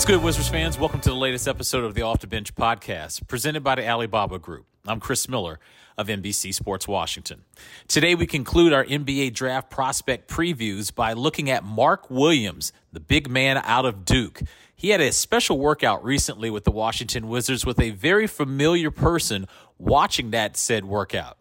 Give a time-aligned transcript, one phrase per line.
[0.00, 0.78] What's good, Wizards fans?
[0.78, 4.38] Welcome to the latest episode of the Off the Bench podcast, presented by the Alibaba
[4.38, 4.64] Group.
[4.86, 5.60] I'm Chris Miller
[5.98, 7.42] of NBC Sports Washington.
[7.86, 13.28] Today, we conclude our NBA draft prospect previews by looking at Mark Williams, the big
[13.28, 14.40] man out of Duke.
[14.74, 19.46] He had a special workout recently with the Washington Wizards with a very familiar person
[19.76, 21.36] watching that said workout.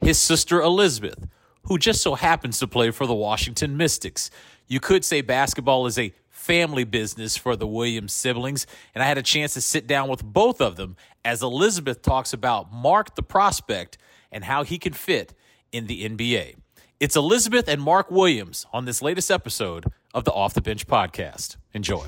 [0.00, 1.26] His sister Elizabeth,
[1.64, 4.30] who just so happens to play for the Washington Mystics.
[4.68, 6.12] You could say basketball is a
[6.44, 10.22] family business for the Williams siblings, and I had a chance to sit down with
[10.22, 10.94] both of them
[11.24, 13.96] as Elizabeth talks about Mark the prospect
[14.30, 15.32] and how he can fit
[15.72, 16.56] in the NBA.
[17.00, 21.56] It's Elizabeth and Mark Williams on this latest episode of the Off the Bench podcast.
[21.72, 22.06] Enjoy.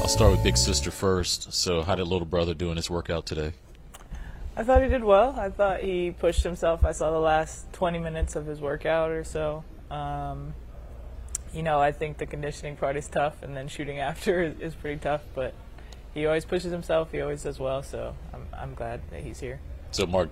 [0.00, 1.52] I'll start with Big Sister first.
[1.52, 3.52] So, how did little brother doing his workout today?
[4.56, 5.38] I thought he did well.
[5.38, 6.86] I thought he pushed himself.
[6.86, 9.62] I saw the last 20 minutes of his workout or so.
[9.90, 10.54] Um,
[11.52, 14.74] you know, I think the conditioning part is tough, and then shooting after is, is
[14.74, 15.22] pretty tough.
[15.34, 15.54] But
[16.14, 17.12] he always pushes himself.
[17.12, 17.82] He always does well.
[17.82, 19.60] So I'm I'm glad that he's here.
[19.92, 20.30] So, Mark,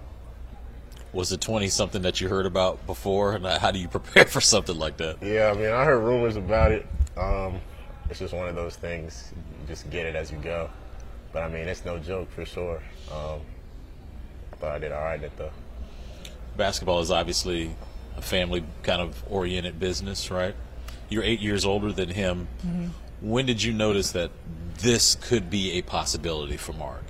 [1.13, 3.35] was the 20 something that you heard about before?
[3.35, 5.23] And how do you prepare for something like that?
[5.23, 6.87] Yeah, I mean, I heard rumors about it.
[7.17, 7.61] Um,
[8.09, 9.33] it's just one of those things.
[9.61, 10.71] You just get it as you go.
[11.33, 12.81] But I mean, it's no joke for sure.
[13.13, 13.41] Um,
[14.53, 15.51] I thought I did all right at the.
[16.57, 17.71] Basketball is obviously
[18.17, 20.55] a family kind of oriented business, right?
[21.09, 22.48] You're eight years older than him.
[22.67, 22.87] Mm-hmm.
[23.20, 24.31] When did you notice that
[24.78, 27.03] this could be a possibility for Mark?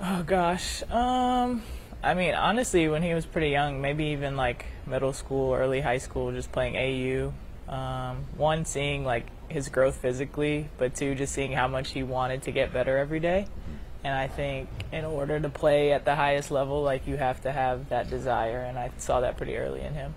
[0.00, 0.82] Oh gosh.
[0.90, 1.62] Um
[2.04, 5.98] I mean, honestly, when he was pretty young, maybe even like middle school, early high
[5.98, 7.32] school, just playing AU.
[7.72, 12.42] Um, one, seeing like his growth physically, but two, just seeing how much he wanted
[12.42, 13.46] to get better every day.
[14.02, 17.52] And I think in order to play at the highest level, like you have to
[17.52, 20.14] have that desire, and I saw that pretty early in him.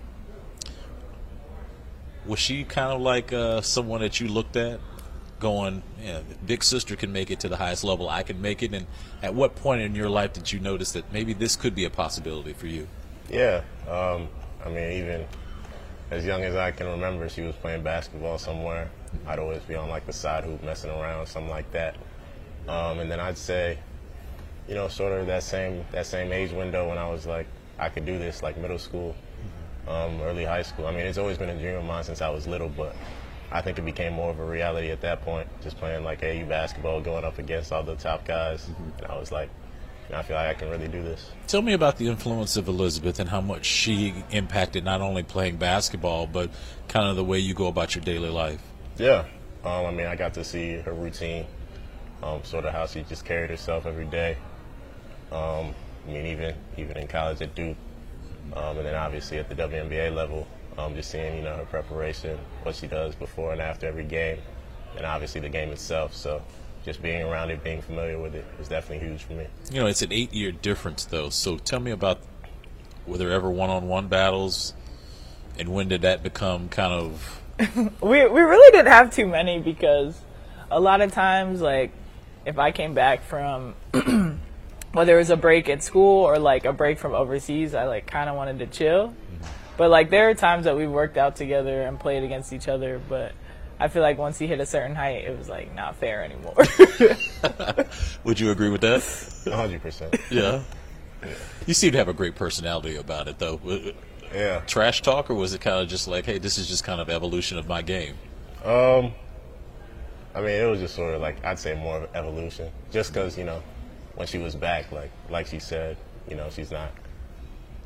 [2.26, 4.80] Was she kind of like uh, someone that you looked at,
[5.38, 8.72] going, yeah, big sister can make it to the highest level, I can make it?
[8.72, 8.86] And
[9.22, 11.90] at what point in your life did you notice that maybe this could be a
[11.90, 12.88] possibility for you?
[13.30, 14.28] Yeah, um,
[14.64, 15.26] I mean, even
[16.10, 18.90] as young as I can remember, she was playing basketball somewhere.
[19.26, 21.96] I'd always be on like the side hoop messing around, something like that.
[22.68, 23.78] Um, and then I'd say,
[24.68, 27.46] you know, sort of that same that same age window when I was like,
[27.78, 29.14] I could do this, like middle school,
[29.88, 30.86] um, early high school.
[30.86, 32.94] I mean, it's always been a dream of mine since I was little, but
[33.50, 35.48] I think it became more of a reality at that point.
[35.62, 38.98] Just playing like AU basketball, going up against all the top guys, mm-hmm.
[38.98, 39.48] and I was like,
[40.12, 41.30] I feel like I can really do this.
[41.48, 45.56] Tell me about the influence of Elizabeth and how much she impacted not only playing
[45.56, 46.50] basketball, but
[46.88, 48.62] kind of the way you go about your daily life.
[48.98, 49.24] Yeah,
[49.64, 51.44] um, I mean, I got to see her routine
[52.22, 54.36] um, sort of how she just carried herself every day.
[55.32, 55.74] Um,
[56.06, 57.76] I mean, even even in college at Duke,
[58.54, 60.46] um, and then obviously at the WNBA level,
[60.78, 64.38] um, just seeing you know her preparation, what she does before and after every game,
[64.96, 66.14] and obviously the game itself.
[66.14, 66.42] So
[66.84, 69.46] just being around it, being familiar with it is definitely huge for me.
[69.70, 71.30] You know, it's an eight-year difference though.
[71.30, 72.20] So tell me about
[73.06, 74.72] were there ever one-on-one battles,
[75.58, 77.42] and when did that become kind of?
[78.02, 80.20] we we really didn't have too many because
[80.70, 81.92] a lot of times like
[82.44, 83.74] if I came back from
[84.96, 88.06] whether it was a break at school or like a break from overseas, I like
[88.06, 89.12] kind of wanted to chill.
[89.76, 92.98] But like there are times that we worked out together and played against each other,
[93.06, 93.32] but
[93.78, 96.54] I feel like once he hit a certain height, it was like not fair anymore.
[98.24, 99.00] Would you agree with that?
[99.00, 100.18] 100%.
[100.30, 100.62] Yeah.
[101.22, 101.28] yeah.
[101.66, 103.60] You seem to have a great personality about it, though.
[104.34, 104.60] Yeah.
[104.60, 107.10] Trash talk, or was it kind of just like, hey, this is just kind of
[107.10, 108.14] evolution of my game?
[108.64, 109.12] Um,
[110.34, 113.36] I mean, it was just sort of like I'd say more of evolution, just because
[113.36, 113.62] you know,
[114.16, 115.96] when she was back, like like she said,
[116.28, 116.90] you know, she's not.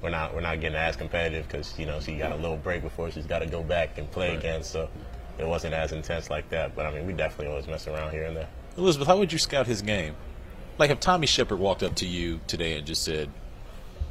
[0.03, 2.83] We're not we're not getting as competitive because you know she got a little break
[2.83, 4.39] before she's got to go back and play right.
[4.39, 4.89] again, so
[5.39, 6.75] it wasn't as intense like that.
[6.75, 8.49] But I mean, we definitely always mess around here and there.
[8.79, 10.15] Elizabeth, how would you scout his game?
[10.79, 13.29] Like if Tommy Sheppard walked up to you today and just said,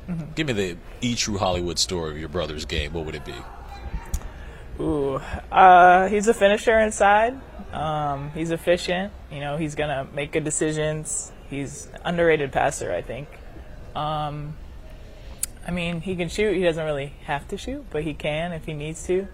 [0.08, 0.32] mm-hmm.
[0.36, 3.34] "Give me the E True Hollywood story of your brother's game," what would it be?
[4.80, 5.16] Ooh,
[5.52, 7.40] uh, he's a finisher inside.
[7.74, 9.12] Um, he's efficient.
[9.32, 11.32] You know, he's gonna make good decisions.
[11.50, 13.28] He's underrated passer, I think.
[13.96, 14.56] Um,
[15.68, 16.56] I mean, he can shoot.
[16.56, 19.28] He doesn't really have to shoot, but he can if he needs to.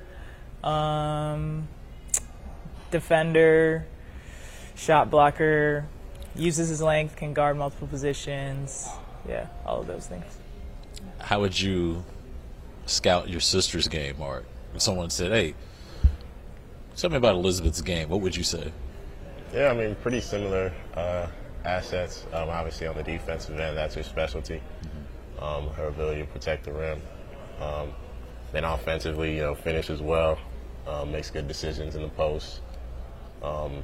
[0.67, 1.67] Um,
[2.91, 3.85] defender,
[4.75, 5.85] shot blocker,
[6.35, 8.87] uses his length, can guard multiple positions.
[9.27, 10.25] Yeah, all of those things.
[11.19, 12.03] How would you
[12.85, 14.45] scout your sister's game, Mark?
[14.73, 15.55] If someone said, "Hey,"
[16.95, 18.07] Tell me about Elizabeth's game.
[18.07, 18.71] What would you say?
[19.53, 21.27] Yeah, I mean, pretty similar uh,
[21.65, 22.25] assets.
[22.33, 24.61] Um, obviously, on the defensive end, that's her specialty.
[24.83, 25.43] Mm-hmm.
[25.43, 27.01] Um, her ability to protect the rim.
[27.59, 27.93] Um,
[28.51, 30.37] then offensively, you know, finish as well.
[30.87, 32.61] um, makes good decisions in the post,
[33.41, 33.83] um,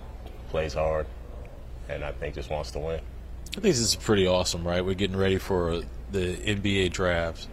[0.49, 1.07] plays hard,
[1.89, 2.99] and I think just wants to win.
[3.49, 4.85] I think this is pretty awesome, right?
[4.85, 5.81] We're getting ready for
[6.11, 7.47] the NBA draft,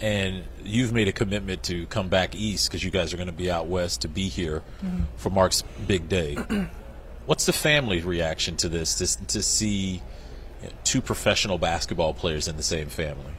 [0.00, 3.32] and you've made a commitment to come back east because you guys are going to
[3.32, 5.02] be out west to be here mm-hmm.
[5.16, 6.36] for Mark's big day.
[7.28, 8.94] What's the family reaction to this?
[8.94, 10.00] To, to see
[10.62, 13.34] you know, two professional basketball players in the same family?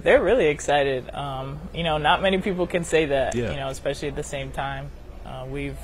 [0.00, 1.14] They're really excited.
[1.14, 3.34] Um, you know, not many people can say that.
[3.34, 3.50] Yeah.
[3.50, 4.90] You know, especially at the same time.
[5.26, 5.76] Uh, we've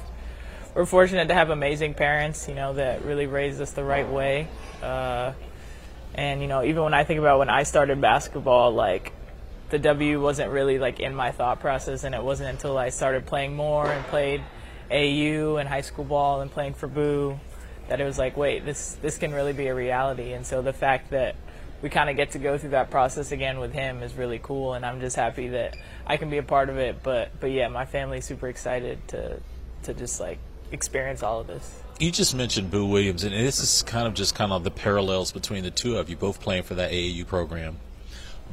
[0.74, 2.48] we're fortunate to have amazing parents.
[2.48, 4.48] You know, that really raised us the right way.
[4.82, 5.32] Uh,
[6.14, 9.12] and you know, even when I think about when I started basketball, like
[9.68, 13.26] the W wasn't really like in my thought process, and it wasn't until I started
[13.26, 14.42] playing more and played
[14.90, 17.38] AU and high school ball and playing for Boo
[17.88, 20.32] that it was like, wait, this this can really be a reality.
[20.32, 21.36] And so the fact that
[21.82, 24.74] we kind of get to go through that process again with him is really cool,
[24.74, 25.76] and I'm just happy that
[26.06, 27.02] I can be a part of it.
[27.02, 29.40] But but yeah, my family's super excited to
[29.84, 30.38] to just like
[30.72, 31.82] experience all of this.
[31.98, 35.32] You just mentioned Boo Williams, and this is kind of just kind of the parallels
[35.32, 37.78] between the two of you, both playing for that AAU program,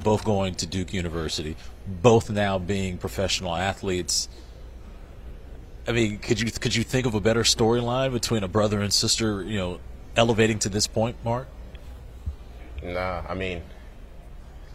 [0.02, 1.56] both going to Duke University,
[1.86, 4.30] both now being professional athletes.
[5.88, 8.92] I mean, could you could you think of a better storyline between a brother and
[8.92, 9.80] sister, you know,
[10.16, 11.48] elevating to this point, Mark?
[12.84, 13.62] Nah, I mean,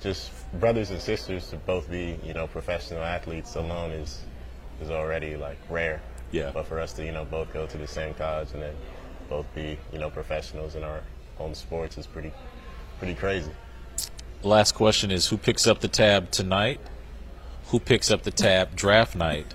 [0.00, 0.30] just
[0.60, 4.22] brothers and sisters to both be, you know, professional athletes alone is
[4.80, 6.00] is already like rare.
[6.30, 6.52] Yeah.
[6.54, 8.74] But for us to, you know, both go to the same college and then
[9.28, 11.02] both be, you know, professionals in our
[11.40, 12.32] own sports is pretty
[12.98, 13.50] pretty crazy.
[14.42, 16.80] Last question is who picks up the tab tonight?
[17.70, 19.54] Who picks up the tab draft night?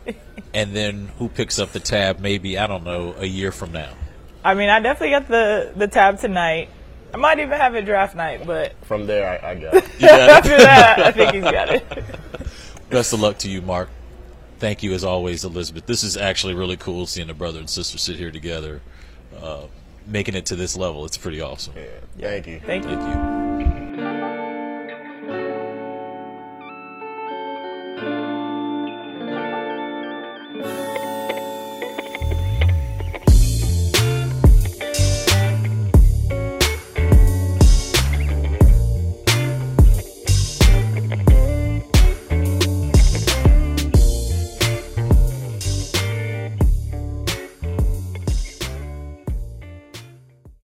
[0.54, 3.92] And then who picks up the tab maybe, I don't know, a year from now?
[4.44, 6.70] I mean, I definitely got the, the tab tonight.
[7.14, 10.04] I might even have it draft night, but from there, I, I got it.
[10.04, 11.86] After that, I think he's got it.
[12.90, 13.90] Best of luck to you, Mark.
[14.60, 15.86] Thank you, as always, Elizabeth.
[15.86, 18.82] This is actually really cool seeing a brother and sister sit here together,
[19.42, 19.64] uh,
[20.08, 21.04] making it to this level.
[21.04, 21.74] It's pretty awesome.
[21.76, 22.30] Yeah.
[22.30, 22.60] Thank you.
[22.62, 22.96] Thank you.
[22.96, 24.25] Thank you.